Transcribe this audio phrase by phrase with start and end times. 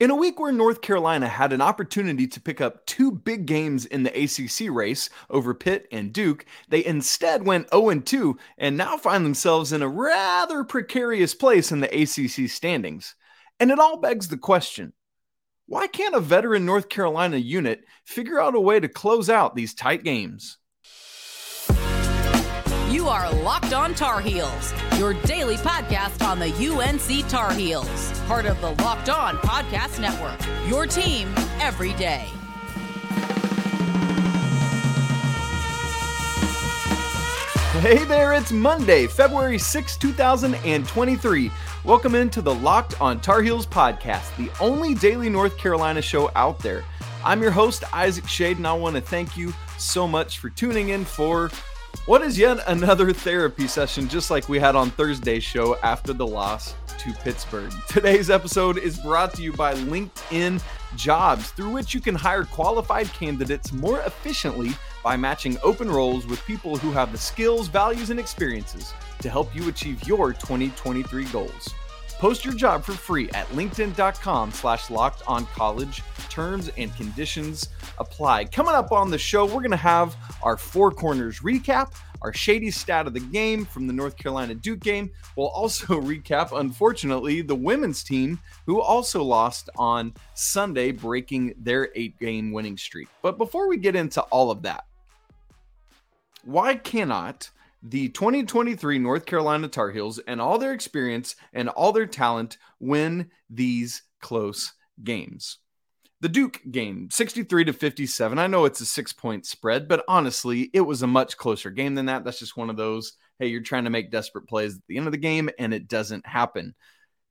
[0.00, 3.86] In a week where North Carolina had an opportunity to pick up two big games
[3.86, 8.96] in the ACC race over Pitt and Duke, they instead went 0 2 and now
[8.96, 13.14] find themselves in a rather precarious place in the ACC standings.
[13.60, 14.94] And it all begs the question
[15.66, 19.74] why can't a veteran North Carolina unit figure out a way to close out these
[19.74, 20.58] tight games?
[22.94, 28.46] You are Locked On Tar Heels, your daily podcast on the UNC Tar Heels, part
[28.46, 30.38] of the Locked On Podcast Network.
[30.68, 32.28] Your team every day.
[37.80, 41.50] Hey there, it's Monday, February 6, 2023.
[41.82, 46.60] Welcome into the Locked on Tar Heels podcast, the only daily North Carolina show out
[46.60, 46.84] there.
[47.24, 50.90] I'm your host, Isaac Schade, and I want to thank you so much for tuning
[50.90, 51.50] in for
[52.06, 56.26] what is yet another therapy session, just like we had on Thursday's show after the
[56.26, 57.72] loss to Pittsburgh.
[57.88, 60.62] Today's episode is brought to you by LinkedIn
[60.96, 66.44] Jobs, through which you can hire qualified candidates more efficiently by matching open roles with
[66.44, 71.74] people who have the skills, values, and experiences to help you achieve your 2023 goals.
[72.24, 76.02] Post your job for free at linkedin.com slash locked on college.
[76.30, 78.46] Terms and conditions apply.
[78.46, 82.70] Coming up on the show, we're going to have our four corners recap, our shady
[82.70, 85.10] stat of the game from the North Carolina Duke game.
[85.36, 92.18] We'll also recap, unfortunately, the women's team who also lost on Sunday, breaking their eight
[92.18, 93.08] game winning streak.
[93.20, 94.86] But before we get into all of that,
[96.42, 97.50] why cannot
[97.86, 103.30] the 2023 North Carolina Tar Heels and all their experience and all their talent win
[103.50, 105.58] these close games?
[106.22, 108.38] The Duke game, 63 to 57.
[108.38, 111.94] I know it's a six point spread, but honestly, it was a much closer game
[111.94, 112.24] than that.
[112.24, 115.06] That's just one of those, hey, you're trying to make desperate plays at the end
[115.06, 116.74] of the game, and it doesn't happen.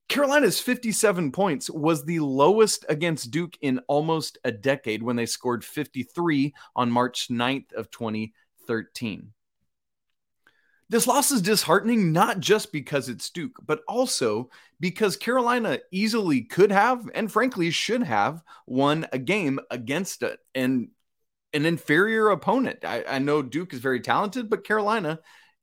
[0.10, 5.66] Carolina's 57 points was the lowest against Duke in almost a decade when they scored
[5.66, 9.34] 53 on March 9th of 2013.
[10.94, 16.72] This loss is disheartening not just because it's Duke, but also because Carolina easily could
[16.72, 20.90] have and frankly should have won a game against it and
[21.52, 22.86] an inferior opponent.
[22.86, 25.18] I, I know Duke is very talented, but Carolina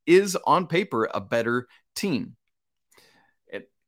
[0.05, 2.35] is on paper a better team.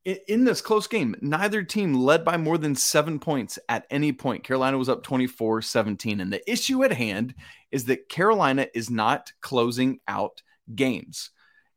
[0.04, 4.44] In this close game, neither team led by more than seven points at any point.
[4.44, 6.20] Carolina was up 24 17.
[6.20, 7.34] And the issue at hand
[7.72, 10.41] is that Carolina is not closing out
[10.75, 11.31] games.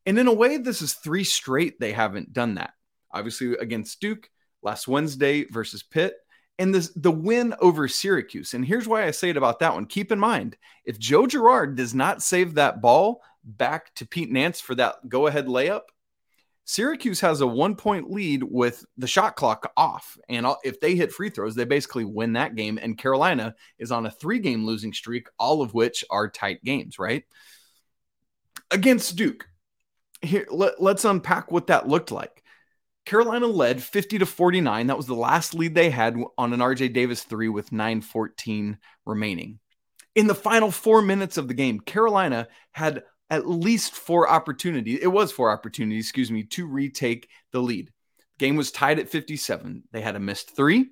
[0.06, 2.73] And in a way, this is three straight they haven't done that.
[3.12, 4.29] Obviously, against Duke
[4.62, 6.16] last Wednesday versus Pitt,
[6.57, 8.53] and this, the win over Syracuse.
[8.53, 9.85] And here's why I say it about that one.
[9.85, 14.59] Keep in mind, if Joe Girard does not save that ball back to Pete Nance
[14.59, 15.81] for that go ahead layup,
[16.66, 20.18] Syracuse has a one point lead with the shot clock off.
[20.28, 22.79] And if they hit free throws, they basically win that game.
[22.81, 26.97] And Carolina is on a three game losing streak, all of which are tight games,
[26.97, 27.24] right?
[28.75, 29.47] Against Duke,
[30.22, 32.44] here let, let's unpack what that looked like.
[33.06, 34.88] Carolina led 50 to 49.
[34.88, 39.59] That was the last lead they had on an RJ Davis 3 with 9:14 remaining.
[40.13, 45.00] In the final 4 minutes of the game, Carolina had at least four opportunities.
[45.02, 47.94] It was four opportunities, excuse me, to retake the lead.
[48.40, 49.84] Game was tied at 57.
[49.94, 50.90] They had a missed 3,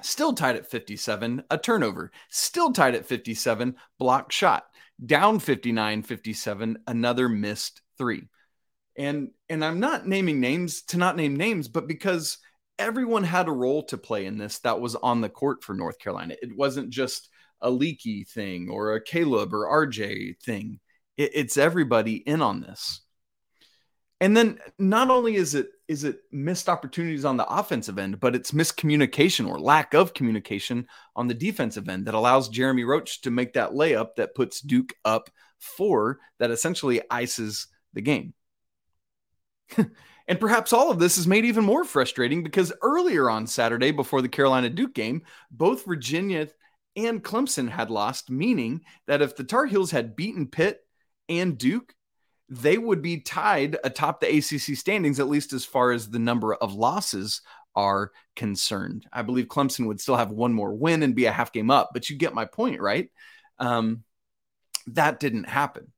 [0.00, 4.64] still tied at 57, a turnover, still tied at 57, block shot,
[5.04, 8.28] down 59 57, another missed three.
[8.96, 12.38] And and I'm not naming names to not name names, but because
[12.78, 15.98] everyone had a role to play in this that was on the court for North
[15.98, 16.34] Carolina.
[16.40, 17.28] It wasn't just
[17.60, 20.80] a leaky thing or a Caleb or RJ thing.
[21.16, 23.02] It, it's everybody in on this.
[24.20, 28.34] And then not only is it is it missed opportunities on the offensive end, but
[28.34, 33.30] it's miscommunication or lack of communication on the defensive end that allows Jeremy Roach to
[33.30, 38.34] make that layup that puts Duke up four that essentially ices the game.
[39.76, 44.20] and perhaps all of this is made even more frustrating because earlier on Saturday, before
[44.20, 46.48] the Carolina Duke game, both Virginia
[46.96, 50.80] and Clemson had lost, meaning that if the Tar Heels had beaten Pitt
[51.28, 51.94] and Duke,
[52.48, 56.54] they would be tied atop the ACC standings, at least as far as the number
[56.54, 57.42] of losses
[57.74, 59.06] are concerned.
[59.12, 61.90] I believe Clemson would still have one more win and be a half game up,
[61.92, 63.10] but you get my point, right?
[63.58, 64.02] Um,
[64.88, 65.92] that didn't happen.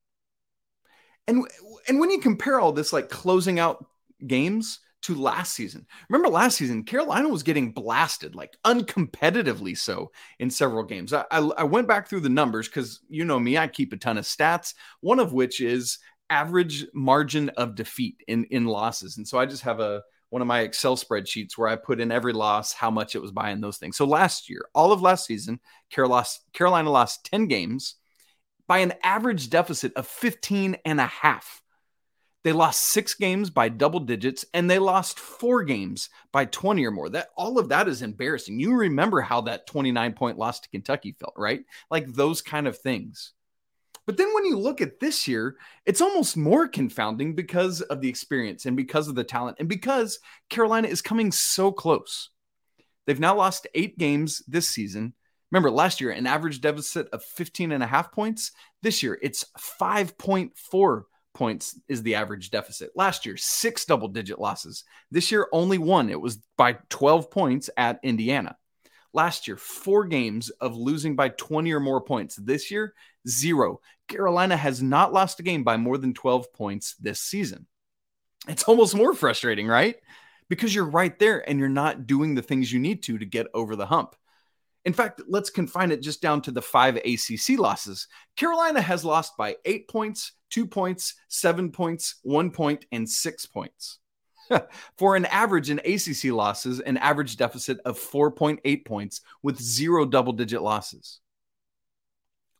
[1.26, 1.46] And
[1.88, 3.86] and when you compare all this, like closing out
[4.26, 10.50] games to last season, remember last season, Carolina was getting blasted, like uncompetitively so in
[10.50, 11.12] several games.
[11.12, 13.96] I, I, I went back through the numbers because you know me, I keep a
[13.96, 15.98] ton of stats, one of which is
[16.30, 19.18] average margin of defeat in, in losses.
[19.18, 22.12] And so I just have a one of my Excel spreadsheets where I put in
[22.12, 23.96] every loss, how much it was buying those things.
[23.96, 25.58] So last year, all of last season,
[25.90, 27.96] Carolina lost 10 games
[28.68, 31.60] by an average deficit of 15 and a half.
[32.42, 36.90] They lost six games by double digits and they lost four games by 20 or
[36.90, 37.10] more.
[37.10, 38.60] That all of that is embarrassing.
[38.60, 41.64] You remember how that 29 point loss to Kentucky felt, right?
[41.90, 43.32] Like those kind of things.
[44.06, 45.56] But then when you look at this year,
[45.86, 50.18] it's almost more confounding because of the experience and because of the talent and because
[50.48, 52.30] Carolina is coming so close.
[53.06, 55.14] They've now lost eight games this season.
[55.50, 58.52] Remember, last year, an average deficit of 15 and a half points.
[58.82, 61.02] This year, it's 5.4
[61.34, 62.90] points is the average deficit.
[62.94, 64.84] Last year, six double digit losses.
[65.10, 66.10] This year, only one.
[66.10, 68.56] It was by 12 points at Indiana.
[69.12, 72.36] Last year, four games of losing by 20 or more points.
[72.36, 72.94] This year,
[73.28, 73.80] zero.
[74.08, 77.66] Carolina has not lost a game by more than 12 points this season.
[78.48, 79.96] It's almost more frustrating, right?
[80.48, 83.46] Because you're right there and you're not doing the things you need to to get
[83.52, 84.14] over the hump.
[84.84, 88.08] In fact, let's confine it just down to the five ACC losses.
[88.36, 93.98] Carolina has lost by eight points, two points, seven points, one point, and six points.
[94.98, 100.32] For an average in ACC losses, an average deficit of 4.8 points with zero double
[100.32, 101.20] digit losses.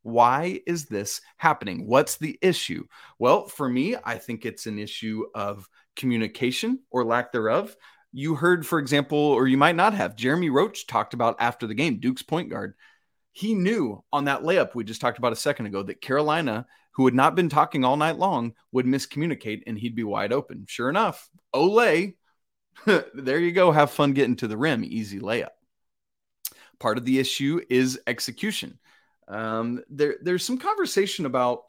[0.02, 1.86] Why is this happening?
[1.86, 2.84] What's the issue?
[3.18, 7.76] Well, for me, I think it's an issue of communication or lack thereof
[8.12, 11.74] you heard, for example, or you might not have, Jeremy Roach talked about after the
[11.74, 12.74] game, Duke's point guard.
[13.32, 17.04] He knew on that layup we just talked about a second ago that Carolina, who
[17.04, 20.64] had not been talking all night long, would miscommunicate and he'd be wide open.
[20.68, 22.14] Sure enough, Olay,
[23.14, 23.70] there you go.
[23.70, 24.84] Have fun getting to the rim.
[24.84, 25.50] Easy layup.
[26.78, 28.78] Part of the issue is execution.
[29.28, 31.62] Um, there, there's some conversation about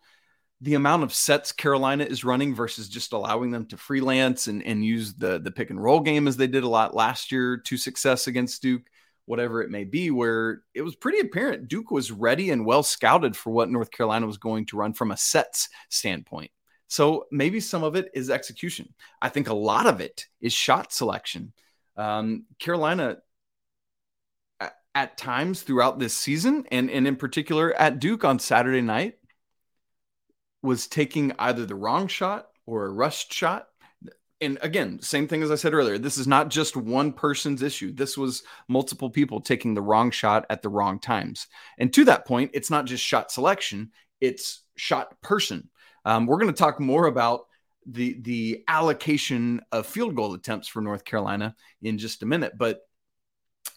[0.61, 4.85] the amount of sets Carolina is running versus just allowing them to freelance and, and
[4.85, 7.77] use the, the pick and roll game as they did a lot last year to
[7.77, 8.83] success against Duke,
[9.31, 13.37] whatever it may be, where it was pretty apparent Duke was ready and well scouted
[13.37, 16.51] for what North Carolina was going to run from a sets standpoint.
[16.89, 18.93] So maybe some of it is execution.
[19.21, 21.53] I think a lot of it is shot selection.
[21.95, 23.19] Um, Carolina,
[24.93, 29.13] at, times throughout this season, and, and in particular at Duke on Saturday night,
[30.61, 33.69] was taking either the wrong shot or a rushed shot.
[34.41, 37.93] And again, same thing as I said earlier, this is not just one person's issue.
[37.93, 41.45] This was multiple people taking the wrong shot at the wrong times.
[41.77, 45.69] And to that point, it's not just shot selection, it's shot person.
[46.05, 47.41] Um, we're going to talk more about
[47.85, 52.81] the the allocation of field goal attempts for North Carolina in just a minute, but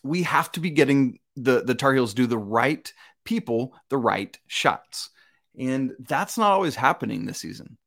[0.02, 2.90] we have to be getting the the Tar Heels do the right
[3.24, 5.10] people the right shots.
[5.58, 7.78] And that's not always happening this season.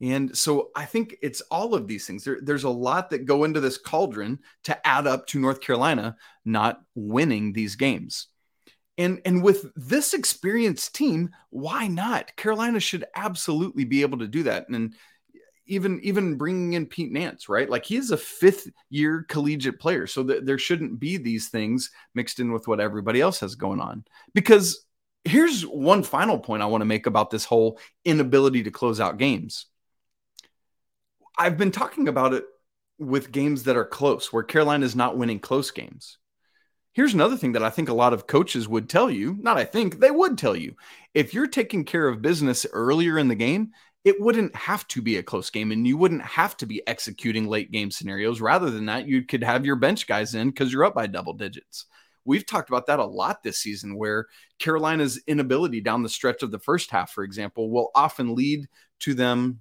[0.00, 2.24] And so I think it's all of these things.
[2.24, 6.16] There, there's a lot that go into this cauldron to add up to North Carolina
[6.44, 8.28] not winning these games.
[8.96, 12.34] And, and with this experienced team, why not?
[12.36, 14.68] Carolina should absolutely be able to do that.
[14.68, 14.94] And
[15.68, 17.68] even even bringing in Pete Nance, right?
[17.68, 21.90] Like he is a fifth year collegiate player, so th- there shouldn't be these things
[22.14, 24.04] mixed in with what everybody else has going on.
[24.34, 24.86] Because
[25.24, 29.18] here's one final point I want to make about this whole inability to close out
[29.18, 29.66] games.
[31.38, 32.44] I've been talking about it
[32.98, 36.18] with games that are close, where Carolina is not winning close games.
[36.92, 39.36] Here's another thing that I think a lot of coaches would tell you.
[39.40, 40.74] Not I think, they would tell you.
[41.14, 43.70] If you're taking care of business earlier in the game,
[44.04, 47.46] it wouldn't have to be a close game and you wouldn't have to be executing
[47.46, 48.40] late game scenarios.
[48.40, 51.34] Rather than that, you could have your bench guys in because you're up by double
[51.34, 51.86] digits.
[52.24, 54.26] We've talked about that a lot this season, where
[54.58, 58.66] Carolina's inability down the stretch of the first half, for example, will often lead
[59.00, 59.60] to them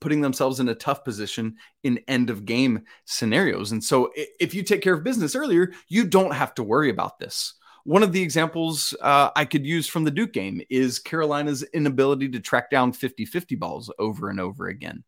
[0.00, 3.72] putting themselves in a tough position in end of game scenarios.
[3.72, 7.18] And so if you take care of business earlier, you don't have to worry about
[7.18, 7.54] this.
[7.84, 12.28] One of the examples uh, I could use from the Duke game is Carolina's inability
[12.30, 15.02] to track down 50 50 balls over and over again.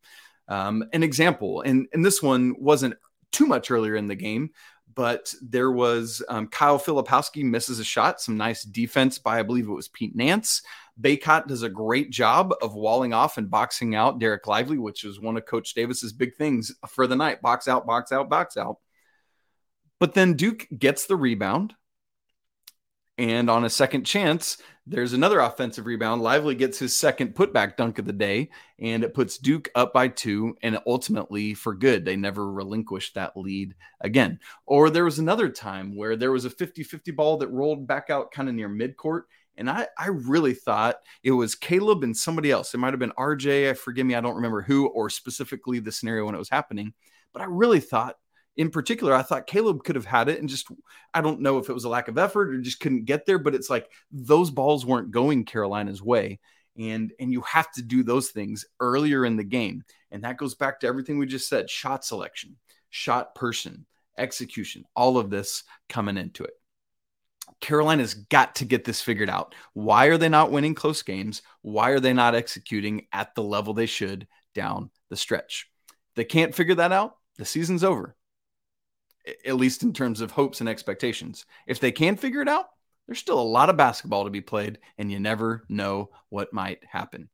[0.47, 2.95] Um, an example, and, and this one wasn't
[3.31, 4.51] too much earlier in the game,
[4.95, 9.67] but there was um, Kyle Filipowski misses a shot, some nice defense by, I believe
[9.67, 10.61] it was Pete Nance.
[11.01, 15.19] Bacot does a great job of walling off and boxing out Dereck Lively, which is
[15.19, 18.77] one of Coach Davis's big things for the night box out, box out, box out.
[19.99, 21.73] But then Duke gets the rebound.
[23.19, 24.57] And on a second chance,
[24.87, 26.23] there's another offensive rebound.
[26.23, 30.07] Lively gets his second putback dunk of the day, and it puts Duke up by
[30.07, 32.05] two, and ultimately for good.
[32.05, 34.39] They never relinquished that lead again.
[34.65, 38.09] Or there was another time where there was a 50 50 ball that rolled back
[38.09, 39.21] out kind of near midcourt.
[39.57, 42.73] And I, I really thought it was Caleb and somebody else.
[42.73, 43.69] It might have been RJ.
[43.69, 46.93] I forgive me, I don't remember who or specifically the scenario when it was happening.
[47.33, 48.15] But I really thought
[48.55, 50.67] in particular, I thought Caleb could have had it and just,
[51.13, 53.39] I don't know if it was a lack of effort or just couldn't get there,
[53.39, 56.39] but it's like those balls weren't going Carolina's way.
[56.77, 59.83] And, and you have to do those things earlier in the game.
[60.11, 62.57] And that goes back to everything we just said shot selection,
[62.89, 63.85] shot person,
[64.17, 66.53] execution, all of this coming into it.
[67.63, 69.55] Carolina's got to get this figured out.
[69.73, 71.41] Why are they not winning close games?
[71.61, 75.67] Why are they not executing at the level they should down the stretch?
[76.15, 78.15] they can't figure that out, the season's over
[79.45, 81.45] at least in terms of hopes and expectations.
[81.65, 82.65] If they can figure it out,
[83.07, 86.83] there's still a lot of basketball to be played, and you never know what might
[86.85, 87.29] happen.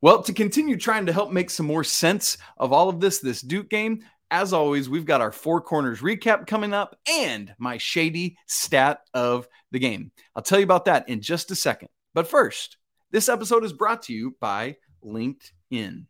[0.00, 3.42] Well, to continue trying to help make some more sense of all of this, this
[3.42, 8.36] Duke game, as always, we've got our four corners recap coming up and my shady
[8.46, 10.12] stat of the game.
[10.34, 11.88] I'll tell you about that in just a second.
[12.14, 12.76] But first,
[13.10, 16.06] this episode is brought to you by LinkedIn.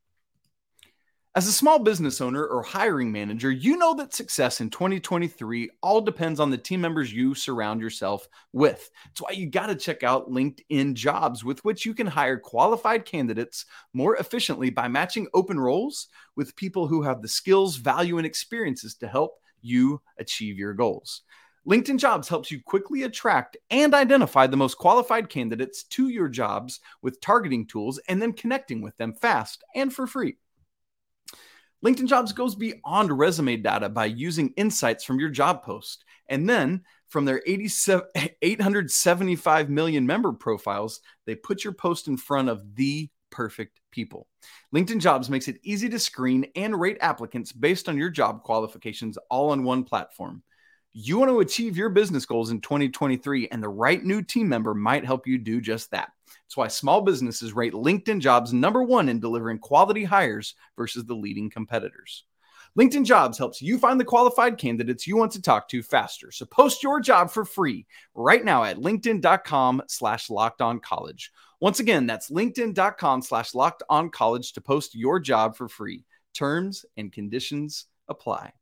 [1.38, 6.00] As a small business owner or hiring manager, you know that success in 2023 all
[6.00, 8.90] depends on the team members you surround yourself with.
[9.04, 13.04] That's why you got to check out LinkedIn Jobs, with which you can hire qualified
[13.04, 18.26] candidates more efficiently by matching open roles with people who have the skills, value, and
[18.26, 21.22] experiences to help you achieve your goals.
[21.68, 26.80] LinkedIn Jobs helps you quickly attract and identify the most qualified candidates to your jobs
[27.00, 30.36] with targeting tools and then connecting with them fast and for free.
[31.84, 36.04] LinkedIn Jobs goes beyond resume data by using insights from your job post.
[36.28, 42.74] And then from their 875 million member profiles, they put your post in front of
[42.74, 44.26] the perfect people.
[44.74, 49.18] LinkedIn Jobs makes it easy to screen and rate applicants based on your job qualifications
[49.30, 50.42] all on one platform.
[50.92, 54.74] You want to achieve your business goals in 2023, and the right new team member
[54.74, 56.10] might help you do just that.
[56.44, 61.14] That's why small businesses rate LinkedIn jobs number one in delivering quality hires versus the
[61.14, 62.24] leading competitors.
[62.78, 66.30] LinkedIn Jobs helps you find the qualified candidates you want to talk to faster.
[66.30, 71.32] So post your job for free right now at linkedin.com slash locked on college.
[71.60, 76.04] Once again, that's linkedin.com slash locked on college to post your job for free.
[76.34, 78.52] Terms and conditions apply.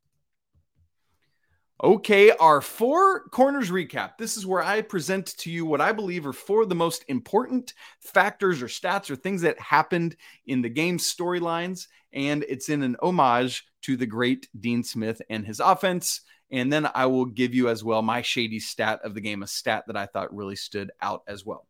[1.83, 4.17] Okay, our four corners recap.
[4.17, 7.05] This is where I present to you what I believe are four of the most
[7.07, 10.15] important factors or stats or things that happened
[10.47, 11.87] in the game storylines.
[12.11, 16.21] And it's in an homage to the great Dean Smith and his offense.
[16.49, 19.47] And then I will give you as well my shady stat of the game, a
[19.47, 21.67] stat that I thought really stood out as well.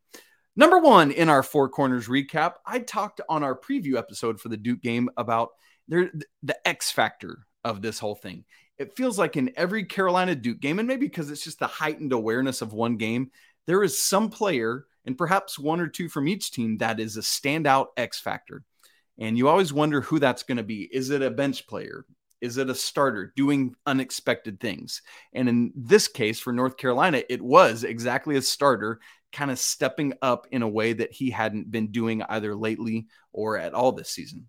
[0.56, 4.56] Number one in our four corners recap, I talked on our preview episode for the
[4.56, 5.50] Duke game about
[5.90, 8.46] the X factor of this whole thing
[8.78, 12.14] it feels like in every Carolina Duke game, and maybe because it's just the heightened
[12.14, 13.32] awareness of one game,
[13.66, 17.22] there is some player, and perhaps one or two from each team, that is a
[17.22, 18.64] standout X factor.
[19.20, 20.84] And you always wonder who that's going to be.
[20.84, 22.06] Is it a bench player?
[22.40, 25.02] Is it a starter doing unexpected things?
[25.34, 29.00] And in this case for North Carolina, it was exactly a starter
[29.34, 33.58] kind of stepping up in a way that he hadn't been doing either lately or
[33.58, 34.48] at all this season.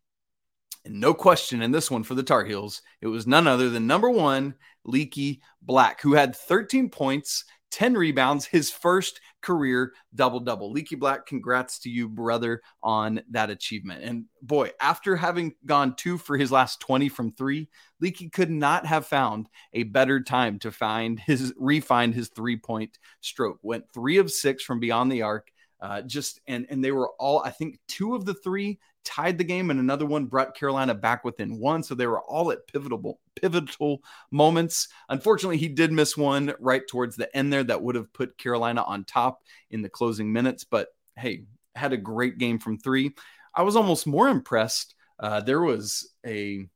[0.89, 3.87] And no question in this one for the Tar Heels, it was none other than
[3.87, 4.55] number one,
[4.87, 10.73] Leaky Black, who had 13 points, 10 rebounds, his first career double double.
[10.73, 14.03] Leaky Black, congrats to you, brother, on that achievement.
[14.03, 17.69] And boy, after having gone two for his last 20 from three,
[18.01, 22.99] Leaky could not have found a better time to find his refine his three point
[23.21, 23.59] stroke.
[23.61, 25.51] Went three of six from beyond the arc.
[25.81, 29.45] Uh, just and and they were all I think two of the three tied the
[29.45, 31.83] game, and another one brought Carolina back within one.
[31.83, 34.89] So they were all at pivotal pivotal moments.
[35.09, 38.83] Unfortunately, he did miss one right towards the end there that would have put Carolina
[38.83, 40.65] on top in the closing minutes.
[40.65, 43.15] But hey, had a great game from three.
[43.55, 44.95] I was almost more impressed.
[45.19, 46.69] Uh, there was a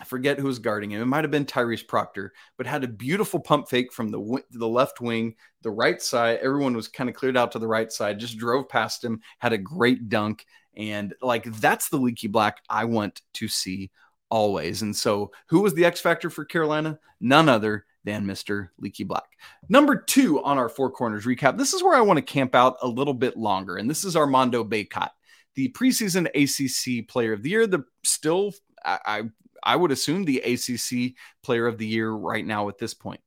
[0.00, 1.02] I forget who was guarding him.
[1.02, 4.68] It might have been Tyrese Proctor, but had a beautiful pump fake from the the
[4.68, 6.38] left wing, the right side.
[6.40, 8.20] Everyone was kind of cleared out to the right side.
[8.20, 10.46] Just drove past him, had a great dunk,
[10.78, 13.90] and like that's the leaky black I want to see
[14.30, 14.82] always.
[14.82, 16.98] And so, who was the X factor for Carolina?
[17.20, 18.68] None other than Mr.
[18.78, 19.28] Leaky Black.
[19.68, 21.58] Number two on our four corners recap.
[21.58, 24.16] This is where I want to camp out a little bit longer, and this is
[24.16, 25.10] Armando Bacot,
[25.56, 27.66] the preseason ACC Player of the Year.
[27.66, 28.54] The still,
[28.84, 29.24] I,
[29.62, 33.20] I would assume the ACC Player of the Year right now at this point.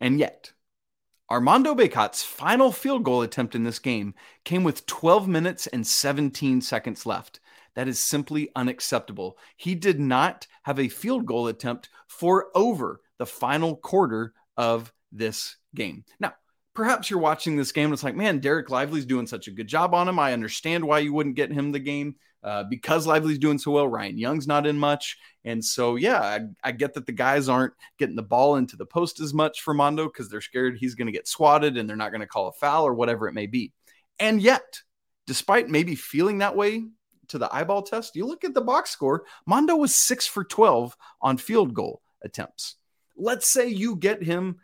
[0.00, 0.52] And yet,
[1.30, 6.62] Armando Bacot's final field goal attempt in this game came with 12 minutes and 17
[6.62, 7.40] seconds left.
[7.74, 9.36] That is simply unacceptable.
[9.56, 15.56] He did not have a field goal attempt for over the final quarter of this
[15.74, 16.04] game.
[16.18, 16.32] Now,
[16.78, 19.66] perhaps you're watching this game and it's like, man, Dereck Lively's doing such a good
[19.66, 20.16] job on him.
[20.16, 22.14] I understand why you wouldn't get him the game.
[22.44, 25.18] uh, because Lively's doing so well, Ryan Young's not in much.
[25.44, 28.86] And so, yeah, I, I get that the guys aren't getting the ball into the
[28.86, 31.96] post as much for Mondo because they're scared he's going to get swatted and they're
[31.96, 33.72] not going to call a foul or whatever it may be.
[34.20, 34.82] And yet,
[35.26, 36.84] despite maybe feeling that way
[37.26, 40.96] to the eyeball test, you look at the box score, Mondo was six for 12
[41.20, 42.76] on field goal attempts.
[43.16, 44.60] Let's say you get him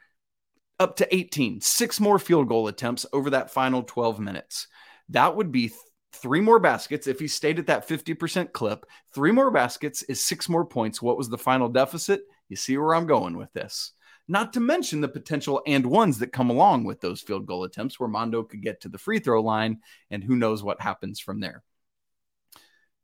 [0.79, 4.67] up to 18, six more field goal attempts over that final 12 minutes.
[5.11, 5.73] That would be
[6.13, 7.07] three more baskets.
[7.07, 11.03] If he stayed at that 50% clip, three more baskets is six more points.
[11.03, 12.23] What was the final deficit?
[12.49, 13.93] You see where I'm going with this.
[14.27, 18.01] Not to mention the potential and ones that come along with those field goal attempts
[18.01, 21.41] where Mondo could get to the free throw line, and who knows what happens from
[21.41, 21.63] there.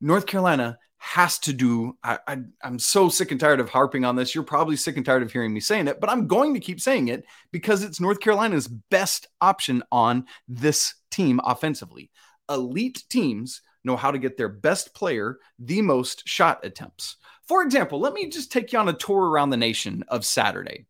[0.00, 1.96] North Carolina has to do.
[2.04, 4.34] I, I, I'm so sick and tired of harping on this.
[4.34, 6.78] You're probably sick and tired of hearing me saying it, but I'm going to keep
[6.78, 12.10] saying it because it's North Carolina's best option on this team offensively.
[12.50, 17.16] Elite teams know how to get their best player the most shot attempts.
[17.48, 20.84] For example, let me just take you on a tour around the nation of Saturday.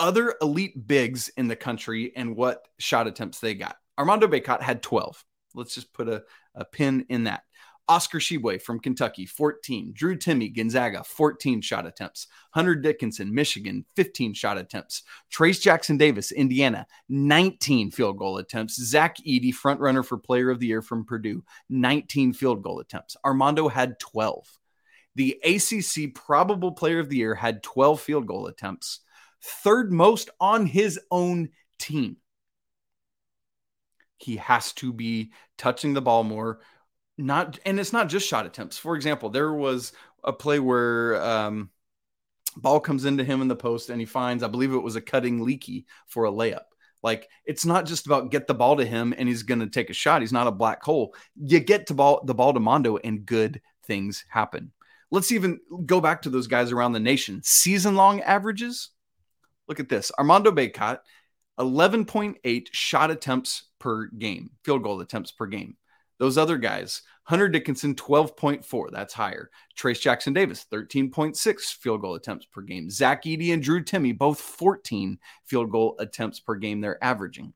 [0.00, 3.76] Other elite bigs in the country and what shot attempts they got.
[3.96, 5.24] Armando Bacot had 12.
[5.54, 6.24] Let's just put a,
[6.56, 7.44] a pin in that.
[7.88, 9.92] Oscar Tshiebwe from Kentucky, 14.
[9.94, 12.26] Drew Timme, Gonzaga, 14 shot attempts.
[12.50, 15.02] Hunter Dickinson, Michigan, 15 shot attempts.
[15.32, 18.74] Trayce Jackson Davis, Indiana, 19 field goal attempts.
[18.82, 23.16] Zach Edey, front runner for player of the year from Purdue, 19 field goal attempts.
[23.24, 24.46] Armando had 12.
[25.14, 29.00] The ACC probable player of the year had 12 field goal attempts,
[29.42, 32.18] third most on his own team.
[34.18, 36.60] He has to be touching the ball more,
[37.18, 38.78] not and it's not just shot attempts.
[38.78, 39.92] For example, there was
[40.24, 41.70] a play where um,
[42.56, 45.00] ball comes into him in the post and he finds, I believe it was a
[45.00, 46.62] cutting leaky for a layup.
[47.02, 49.90] Like it's not just about get the ball to him and he's going to take
[49.90, 50.22] a shot.
[50.22, 51.14] He's not a black hole.
[51.36, 54.72] You get to ball the ball to Mondo and good things happen.
[55.10, 57.40] Let's even go back to those guys around the nation.
[57.42, 58.90] Season long averages.
[59.66, 60.12] Look at this.
[60.18, 60.98] Armando Bacot,
[61.58, 65.76] 11.8 shot attempts per game, field goal attempts per game.
[66.18, 68.90] Those other guys, Hunter Dickinson, 12.4.
[68.90, 69.50] That's higher.
[69.78, 72.90] Trayce Jackson Davis, 13.6 field goal attempts per game.
[72.90, 77.52] Zach Edey and Drew Timme, both 14 field goal attempts per game they're averaging.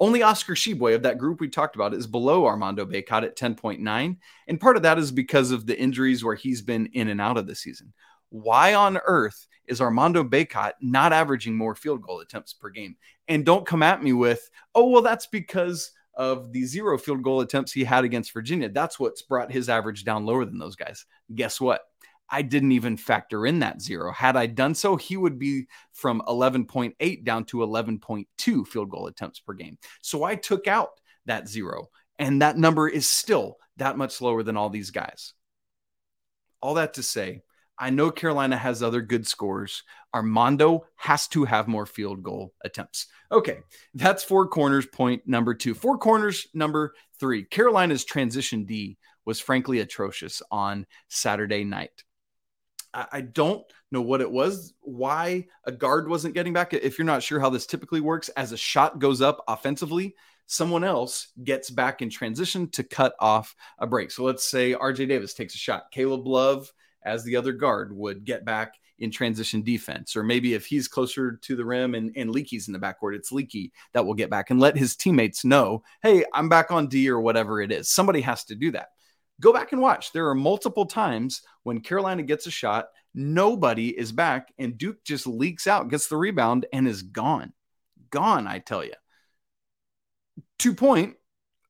[0.00, 4.16] Only Oscar Tshiebwe of that group we talked about is below Armando Bacot at 10.9.
[4.48, 7.38] And part of that is because of the injuries where he's been in and out
[7.38, 7.92] of the season.
[8.28, 12.96] Why on earth is Armando Bacot not averaging more field goal attempts per game?
[13.28, 17.40] And don't come at me with, oh, well, that's because of the zero field goal
[17.40, 18.68] attempts he had against Virginia.
[18.68, 21.06] That's what's brought his average down lower than those guys.
[21.34, 21.82] Guess what?
[22.30, 24.12] I didn't even factor in that zero.
[24.12, 29.40] Had I done so, he would be from 11.8 down to 11.2 field goal attempts
[29.40, 29.78] per game.
[30.00, 34.56] So I took out that zero, and that number is still that much lower than
[34.56, 35.34] all these guys.
[36.60, 37.42] All that to say,
[37.78, 39.82] I know Carolina has other good scores.
[40.14, 43.06] Armando has to have more field goal attempts.
[43.32, 43.58] Okay,
[43.94, 45.74] that's four corners point number two.
[45.74, 47.44] Four corners number three.
[47.44, 52.04] Carolina's transition D was frankly atrocious on Saturday night.
[52.94, 56.72] I, don't know what it was, why a guard wasn't getting back.
[56.72, 60.14] If you're not sure how this typically works, as a shot goes up offensively,
[60.46, 64.10] someone else gets back in transition to cut off a break.
[64.10, 65.90] So let's say RJ Davis takes a shot.
[65.90, 66.72] Caleb Love
[67.04, 70.16] as the other guard would get back in transition defense.
[70.16, 73.32] Or maybe if he's closer to the rim and, and Leaky's in the backcourt, it's
[73.32, 77.08] Leaky that will get back and let his teammates know, hey, I'm back on D
[77.08, 77.90] or whatever it is.
[77.90, 78.88] Somebody has to do that.
[79.40, 80.12] Go back and watch.
[80.12, 85.26] There are multiple times when Carolina gets a shot, nobody is back, and Duke just
[85.26, 87.52] leaks out, gets the rebound, and is gone.
[88.10, 88.92] Gone, I tell you.
[90.58, 91.16] Two point,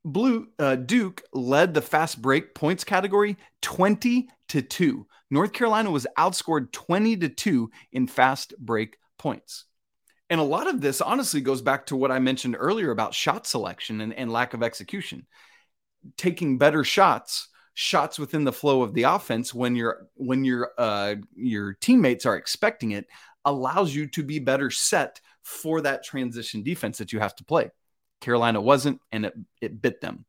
[0.05, 5.07] Blue uh, Duke led the fast break points category 20 to 2.
[5.31, 9.65] North Carolina was outscored 20 to 2 in fast break points.
[10.29, 13.47] And a lot of this honestly goes back to what I mentioned earlier about shot
[13.47, 15.27] selection and, and lack of execution.
[16.17, 21.17] Taking better shots, shots within the flow of the offense when your when your uh,
[21.35, 23.07] your teammates are expecting it
[23.45, 27.71] allows you to be better set for that transition defense that you have to play.
[28.25, 30.25] Carolina wasn't, and it, it bit them.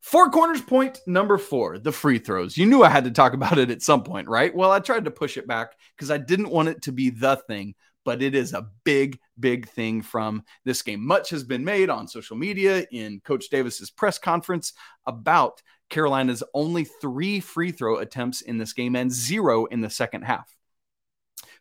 [0.00, 2.56] Four corners point number four, the free throws.
[2.56, 4.54] You knew I had to talk about it at some point, right?
[4.54, 7.36] Well, I tried to push it back because I didn't want it to be the
[7.36, 7.74] thing,
[8.04, 11.06] but it is a big, big thing from this game.
[11.06, 14.74] Much has been made on social media in Coach Davis's press conference
[15.06, 20.22] about Carolina's only three free throw attempts in this game and zero in the second
[20.22, 20.56] half.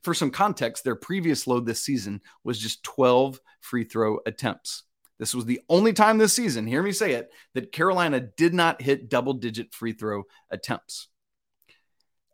[0.04, 4.84] For some context, their previous load this season was just 12 free throw attempts.
[5.19, 8.82] This was the only time this season, hear me say it, that Carolina did not
[8.82, 11.10] hit double digit free throw attempts.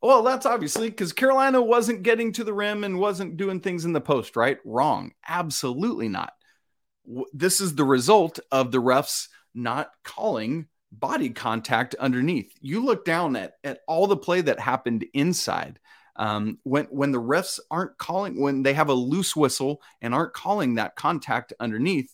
[0.01, 3.93] Well, that's obviously because Carolina wasn't getting to the rim and wasn't doing things in
[3.93, 4.59] the post, right?
[4.63, 5.13] Wrong.
[5.27, 6.31] Absolutely not.
[7.33, 12.53] This is the result of the refs not calling body contact underneath.
[12.61, 15.79] You look down at, at all the play that happened inside.
[16.17, 20.33] Um, when when the refs aren't calling, when they have a loose whistle and aren't
[20.33, 22.13] calling that contact underneath,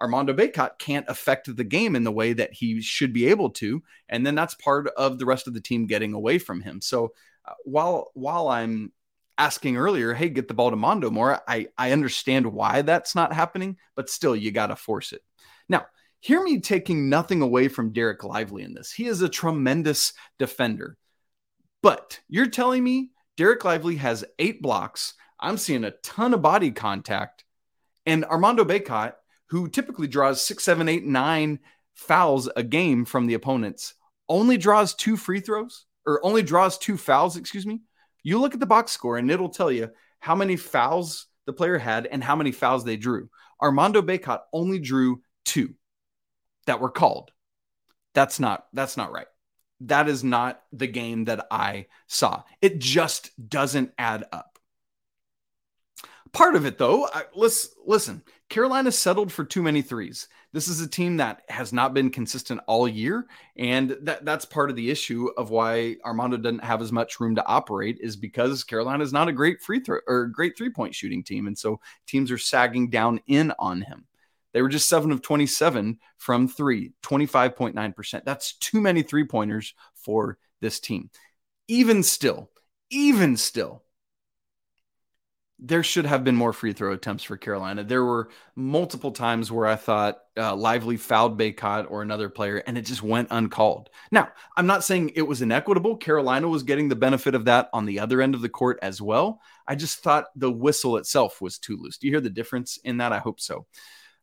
[0.00, 3.82] Armando Bacot can't affect the game in the way that he should be able to,
[4.08, 6.80] and then that's part of the rest of the team getting away from him.
[6.80, 7.12] So
[7.46, 8.92] uh, while while I'm
[9.38, 13.32] asking earlier, hey, get the ball to Mondo more, I I understand why that's not
[13.32, 15.22] happening, but still you got to force it.
[15.68, 15.86] Now,
[16.20, 18.92] hear me taking nothing away from Dereck Lively in this.
[18.92, 20.98] He is a tremendous defender,
[21.82, 25.14] but you're telling me Dereck Lively has eight blocks.
[25.40, 27.44] I'm seeing a ton of body contact,
[28.04, 29.14] and Armando Bacot
[29.48, 31.60] who typically draws six, seven, eight, nine
[31.94, 33.94] fouls a game from the opponents,
[34.28, 37.82] only draws two free throws or only draws two fouls, excuse me.
[38.22, 41.78] You look at the box score and it'll tell you how many fouls the player
[41.78, 43.30] had and how many fouls they drew.
[43.62, 45.74] Armando Bacot only drew two
[46.66, 47.30] that were called.
[48.14, 49.26] That's not that's not right.
[49.80, 52.42] That is not the game that I saw.
[52.60, 54.58] It just doesn't add up.
[56.32, 58.22] Part of it though, I, let's listen.
[58.48, 60.28] Carolina settled for too many threes.
[60.52, 64.70] This is a team that has not been consistent all year, and that that's part
[64.70, 68.62] of the issue of why Armando doesn't have as much room to operate is because
[68.62, 71.80] Carolina is not a great free throw or great three point shooting team, and so
[72.06, 74.06] teams are sagging down in on him.
[74.52, 78.24] They were just 7 of 27 from 3, 25.9%.
[78.24, 81.10] That's too many three pointers for this team.
[81.68, 82.48] Even still,
[82.88, 83.82] even still,
[85.58, 87.82] there should have been more free throw attempts for Carolina.
[87.82, 92.76] There were multiple times where I thought uh, Lively fouled Bacot or another player, and
[92.76, 93.88] it just went uncalled.
[94.10, 95.96] Now, I'm not saying it was inequitable.
[95.96, 99.00] Carolina was getting the benefit of that on the other end of the court as
[99.00, 99.40] well.
[99.66, 101.96] I just thought the whistle itself was too loose.
[101.96, 103.12] Do you hear the difference in that?
[103.12, 103.66] I hope so.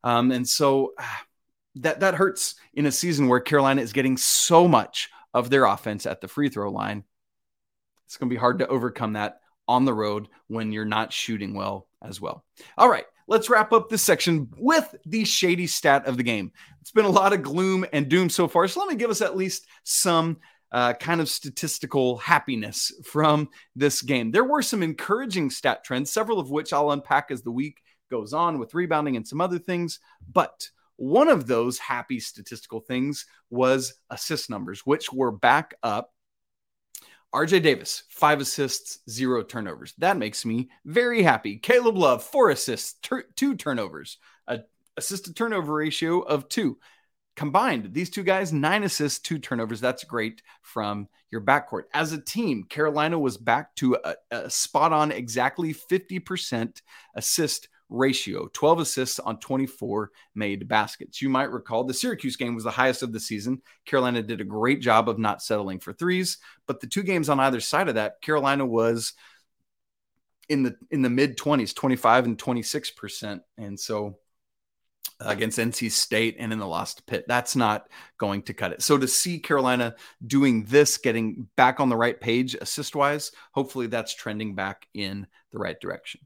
[0.04, 0.94] Um, and so
[1.78, 6.06] that that hurts in a season where Carolina is getting so much of their offense
[6.06, 7.04] at the free throw line.
[8.06, 11.54] It's going to be hard to overcome that on the road when you're not shooting
[11.54, 12.44] well as well.
[12.78, 16.52] All right, let's wrap up this section with the shady stat of the game.
[16.82, 18.68] It's been a lot of gloom and doom so far.
[18.68, 20.38] So let me give us at least some
[20.72, 24.32] uh, kind of statistical happiness from this game.
[24.32, 28.34] There were some encouraging stat trends, several of which I'll unpack as the week goes
[28.34, 30.00] on with rebounding and some other things.
[30.32, 36.13] But one of those happy statistical things was assist numbers, which were back up
[37.34, 39.94] RJ Davis, five assists, zero turnovers.
[39.98, 41.58] That makes me very happy.
[41.58, 42.96] Caleb Love, four assists,
[43.36, 44.18] two turnovers,
[44.48, 44.60] a
[44.98, 46.78] assist to turnover ratio of two.
[47.36, 49.82] Combined, these two guys, nine assists, two turnovers.
[49.82, 51.84] That's great from your backcourt.
[51.92, 56.82] As a team, Carolina was back to a, a spot on exactly 50%
[57.16, 61.22] assist ratio 12 assists on 24 made baskets.
[61.22, 63.62] You might recall the Syracuse game was the highest of the season.
[63.86, 67.40] Carolina did a great job of not settling for threes, but the two games on
[67.40, 69.14] either side of that, Carolina was
[70.50, 73.40] in the in the mid 20s, 25 and 26%.
[73.58, 74.18] And so
[75.24, 77.26] uh, against NC State and in the lost Pitt.
[77.28, 78.82] That's not going to cut it.
[78.82, 83.88] So to see Carolina doing this, getting back on the right page assist wise, hopefully
[83.88, 86.22] that's trending back in the right direction.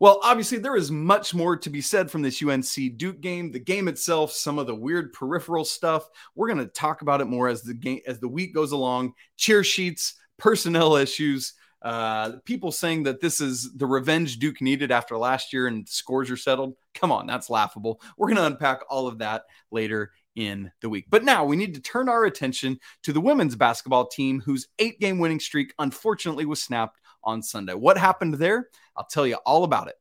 [0.00, 3.52] Well, obviously, there is much more to be said from this UNC Duke game.
[3.52, 6.08] The game itself, some of the weird peripheral stuff.
[6.34, 9.14] We're going to talk about it more as the game as the week goes along.
[9.36, 15.16] Cheer sheets, personnel issues, uh, people saying that this is the revenge Duke needed after
[15.16, 16.74] last year and scores are settled.
[16.94, 18.00] Come on, that's laughable.
[18.16, 21.06] We're going to unpack all of that later in the week.
[21.08, 25.00] But now we need to turn our attention to the women's basketball team whose eight
[25.00, 27.74] game winning streak unfortunately was snapped on Sunday.
[27.74, 28.68] What happened there?
[28.96, 29.96] I'll tell you all about it.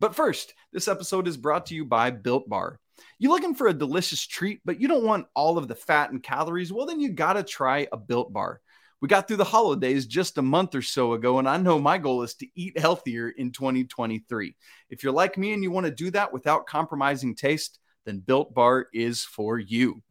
[0.00, 2.78] But first, this episode is brought to you by Built Bar.
[3.18, 6.22] You looking for a delicious treat, but you don't want all of the fat and
[6.22, 6.72] calories?
[6.72, 8.60] Well, then you got to try a Built Bar.
[9.00, 11.98] We got through the holidays just a month or so ago, and I know my
[11.98, 14.56] goal is to eat healthier in 2023.
[14.90, 18.54] If you're like me and you want to do that without compromising taste, then Built
[18.54, 20.02] Bar is for you.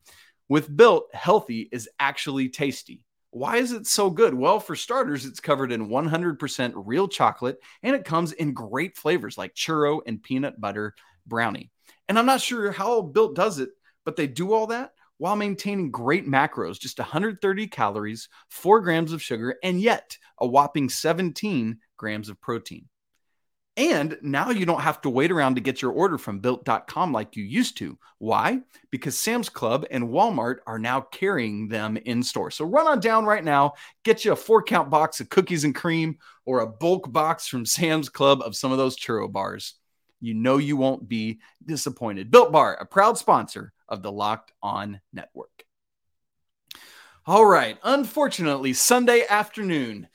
[0.47, 3.03] With Built, healthy is actually tasty.
[3.37, 4.33] Why is it so good?
[4.33, 9.37] Well, for starters, it's covered in 100% real chocolate and it comes in great flavors
[9.37, 10.95] like churro and peanut butter
[11.27, 11.69] brownie.
[12.09, 13.69] And I'm not sure how Built does it,
[14.05, 19.21] but they do all that while maintaining great macros, just 130 calories, 4 grams of
[19.21, 22.87] sugar, and yet a whopping 17 grams of protein.
[23.77, 27.35] And now you don't have to wait around to get your order from built.com like
[27.35, 27.97] you used to.
[28.17, 28.61] Why?
[28.89, 32.49] Because Sam's Club and Walmart are now carrying them in store.
[32.49, 35.75] So run on down right now, get you a four count box of cookies and
[35.75, 39.75] cream or a bulk box from Sam's Club of some of those churro bars.
[40.19, 42.31] You know you won't be disappointed.
[42.31, 45.63] Built Bar, a proud sponsor of the Locked On Network.
[47.27, 47.77] All right.
[47.83, 50.07] Unfortunately, Sunday afternoon,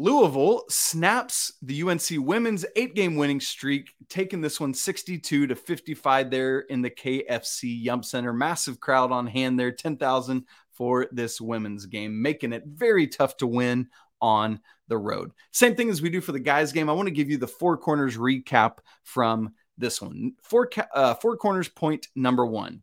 [0.00, 6.30] Louisville snaps the UNC women's eight game winning streak, taking this one 62 to 55
[6.30, 8.02] there in the KFC Yum!
[8.02, 8.32] Center.
[8.32, 13.46] Massive crowd on hand there, 10,000 for this women's game, making it very tough to
[13.46, 13.90] win
[14.22, 15.32] on the road.
[15.50, 16.88] Same thing as we do for the guys' game.
[16.88, 20.32] I want to give you the four corners recap from this one.
[20.42, 22.80] Four, uh, four corners point number one.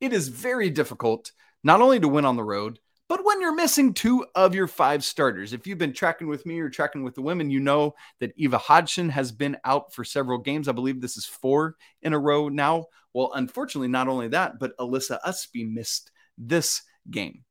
[0.00, 1.32] It is very difficult
[1.64, 2.78] not only to win on the road,
[3.10, 6.60] but when you're missing two of your five starters, if you've been tracking with me
[6.60, 10.38] or tracking with the women, you know that Eva Hodgson has been out for several
[10.38, 10.68] games.
[10.68, 12.86] I believe this is four in a row now.
[13.12, 17.42] Well, unfortunately, not only that, but Alyssa Ustby missed this game.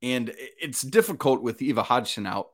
[0.00, 2.50] And it's difficult with Eva Hodgson out.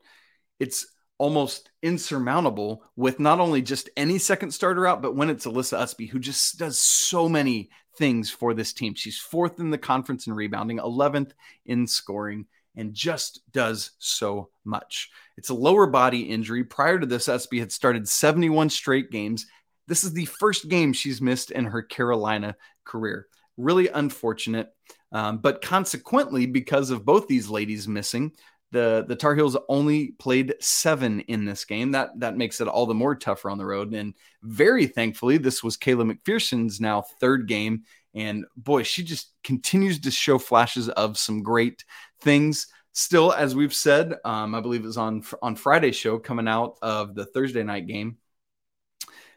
[0.58, 0.86] It's
[1.18, 6.08] almost insurmountable with not only just any second starter out, but when it's Alyssa Ustby,
[6.08, 8.94] who just does so many things for this team.
[8.94, 11.32] She's fourth in the conference in rebounding, 11th
[11.66, 15.10] in scoring, and just does so much.
[15.36, 16.64] It's a lower body injury.
[16.64, 19.46] Prior to this, Ustby had started 71 straight games.
[19.88, 23.26] This is the first game she's missed in her Carolina career.
[23.56, 24.70] Really unfortunate.
[25.12, 28.32] Um, but consequently, because of both these ladies missing,
[28.72, 31.92] the the Tar Heels only played seven in this game.
[31.92, 33.94] That that makes it all the more tougher on the road.
[33.94, 37.84] And very thankfully, this was Kayla McPherson's now third game.
[38.14, 41.84] And boy, she just continues to show flashes of some great
[42.20, 42.66] things.
[42.92, 46.78] Still, as we've said, um, I believe it was on on Friday's show coming out
[46.82, 48.18] of the Thursday night game.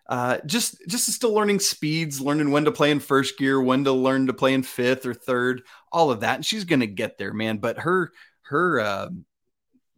[0.07, 3.91] Uh, just just still learning speeds, learning when to play in first gear, when to
[3.91, 6.35] learn to play in fifth or third, all of that.
[6.35, 7.57] And she's to get there, man.
[7.57, 8.11] But her
[8.47, 9.09] her uh,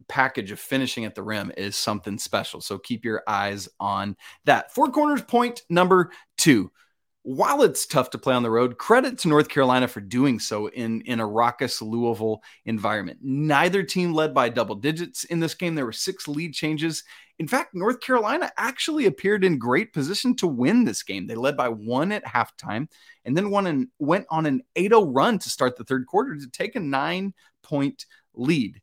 [0.08, 2.60] package of finishing at the rim is something special.
[2.60, 4.74] So keep your eyes on that.
[4.74, 6.70] Four corners point number two.
[7.22, 10.68] While it's tough to play on the road, credit to North Carolina for doing so
[10.68, 13.18] in, in a raucous Louisville environment.
[13.20, 15.74] Neither team led by double digits in this game.
[15.74, 17.04] There were six lead changes.
[17.38, 21.26] In fact, North Carolina actually appeared in great position to win this game.
[21.26, 22.88] They led by one at halftime
[23.26, 26.50] and then and went on an 8 0 run to start the third quarter to
[26.50, 28.80] take a nine point lead.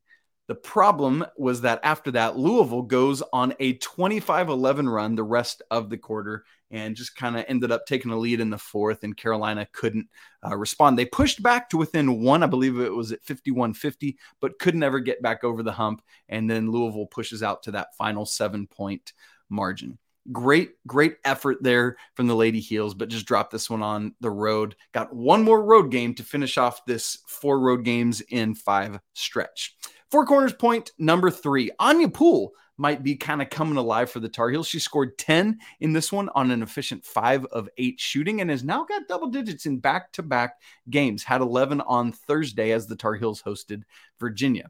[0.47, 5.63] The problem was that after that, Louisville goes on a 25 11 run the rest
[5.71, 9.03] of the quarter and just kind of ended up taking a lead in the fourth,
[9.03, 10.08] and Carolina couldn't
[10.45, 10.97] uh, respond.
[10.97, 14.75] They pushed back to within one, I believe it was at 51 50, but could
[14.75, 16.03] never get back over the hump.
[16.29, 19.13] And then Louisville pushes out to that final seven point
[19.49, 19.97] margin.
[20.31, 24.31] Great, great effort there from the Lady Heels, but just dropped this one on the
[24.31, 24.75] road.
[24.91, 29.75] Got one more road game to finish off this four road games in five stretch.
[30.09, 31.71] Four corners point number three.
[31.79, 34.67] Anya Poole might be kind of coming alive for the Tar Heels.
[34.67, 38.63] She scored 10 in this one on an efficient five of eight shooting and has
[38.63, 40.55] now got double digits in back to back
[40.89, 41.23] games.
[41.23, 43.83] Had 11 on Thursday as the Tar Heels hosted
[44.19, 44.69] Virginia.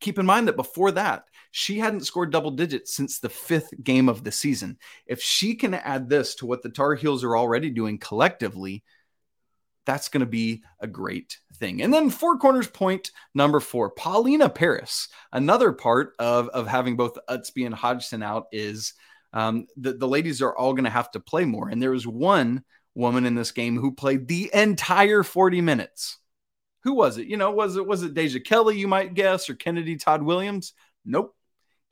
[0.00, 4.08] Keep in mind that before that, she hadn't scored double digits since the fifth game
[4.08, 4.78] of the season.
[5.06, 8.84] If she can add this to what the Tar Heels are already doing collectively,
[9.86, 11.82] that's going to be a great thing.
[11.82, 15.08] And then four corners point number four, Paulina Paris.
[15.32, 18.94] Another part of, of having both Ustby and Hodgson out is
[19.32, 21.68] um, the, the ladies are all going to have to play more.
[21.68, 22.62] And there was one
[22.94, 26.18] woman in this game who played the entire 40 minutes.
[26.84, 27.26] Who was it?
[27.26, 30.72] You know, was it was it Deja Kelly, you might guess, or Kennedy Todd Williams?
[31.04, 31.34] Nope.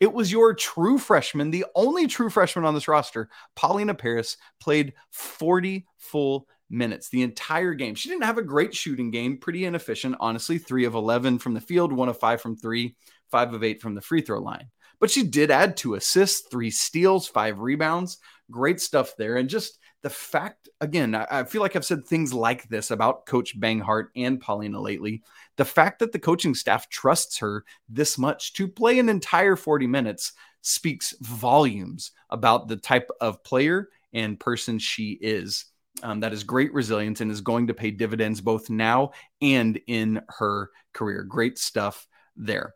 [0.00, 4.94] It was your true freshman, the only true freshman on this roster, Paulina Paris, played
[5.10, 7.94] 40 full minutes the entire game.
[7.94, 10.58] She didn't have a great shooting game, pretty inefficient, honestly.
[10.58, 12.96] Three of 11 from the field, one of five from three,
[13.30, 14.68] five of eight from the free throw line.
[15.00, 18.18] But she did add two assists, three steals, five rebounds.
[18.50, 19.36] Great stuff there.
[19.36, 23.58] And just the fact, again, I, feel like I've said things like this about Coach
[23.58, 25.22] Banghart and Paulina lately.
[25.56, 29.88] The fact that the coaching staff trusts her this much to play an entire 40
[29.88, 35.66] minutes speaks volumes about the type of player and person she is
[36.02, 40.20] um, that is great resilience and is going to pay dividends both now and in
[40.28, 41.24] her career.
[41.24, 42.06] Great stuff
[42.36, 42.74] there.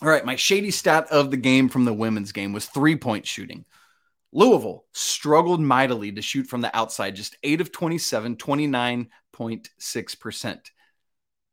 [0.00, 3.26] All right, my shady stat of the game from the women's game was three point
[3.26, 3.64] shooting.
[4.32, 10.58] Louisville struggled mightily to shoot from the outside, just 8 of 27, 29.6%.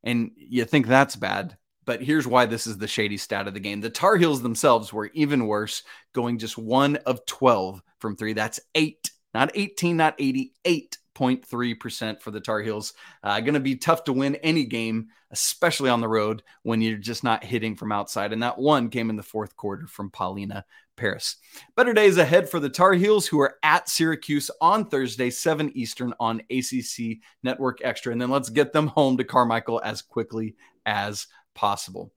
[0.04, 3.60] And you think that's bad, But here's why this is the shady stat of the
[3.60, 3.82] game.
[3.82, 8.32] The Tar Heels themselves were even worse, going just one of 12 from three.
[8.34, 10.98] That's eight, not 18, not 88.
[11.20, 12.94] 0.3% for the Tar Heels.
[13.24, 16.98] Uh, going to be tough to win any game, especially on the road when you're
[16.98, 18.32] just not hitting from outside.
[18.32, 20.66] And that one came in the fourth quarter from Paulina
[21.00, 21.38] Paris.
[21.76, 26.14] Better days ahead for the Tar Heels, who are at Syracuse on Thursday, 7 Eastern
[26.20, 28.12] on ACC Network Extra.
[28.12, 32.12] And then let's get them home to Carmichael as quickly as possible.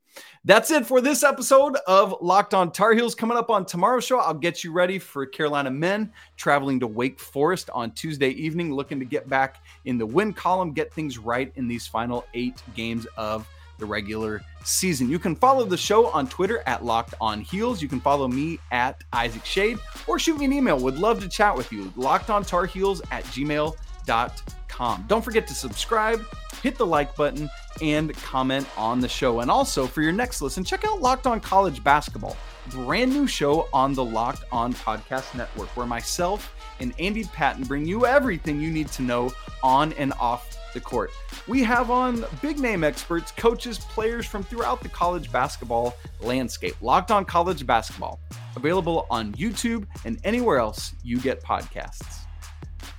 [0.45, 3.15] That's it for this episode of Locked On Tar Heels.
[3.15, 7.21] Coming up on tomorrow's show, I'll get you ready for Carolina men traveling to Wake
[7.21, 11.53] Forest on Tuesday evening, looking to get back in the win column, get things right
[11.55, 13.49] in these final eight games of
[13.83, 15.09] the regular season.
[15.11, 17.83] You can follow the show on Twitter at Locked On Heels.
[17.83, 20.79] You can follow me at Isaac Schade or shoot me an email.
[20.79, 21.93] Would love to chat with you.
[21.97, 25.05] Locked On Tar Heels at gmail.com.
[25.09, 26.25] Don't forget to subscribe,
[26.63, 29.41] hit the like button, and comment on the show.
[29.41, 32.37] And also, for your next listen, check out Locked On College Basketball,
[32.71, 37.85] brand new show on the Locked On Podcast Network, where myself and Andy Patton bring
[37.85, 39.33] you everything you need to know
[39.65, 41.11] on and off the court.
[41.47, 46.77] We have on big name experts, coaches, players from throughout the college basketball landscape.
[46.81, 48.21] Locked on College Basketball,
[48.57, 52.21] available on YouTube and anywhere else you get podcasts.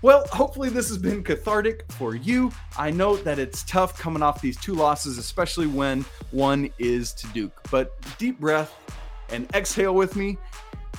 [0.01, 2.51] Well, hopefully, this has been cathartic for you.
[2.77, 7.27] I know that it's tough coming off these two losses, especially when one is to
[7.27, 7.57] Duke.
[7.71, 8.73] But deep breath
[9.29, 10.37] and exhale with me.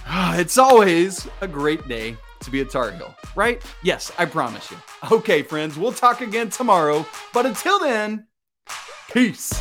[0.37, 3.63] It's always a great day to be a Tar Heel, right?
[3.83, 4.77] Yes, I promise you.
[5.11, 7.07] Okay, friends, we'll talk again tomorrow.
[7.33, 8.27] But until then,
[9.13, 9.53] peace.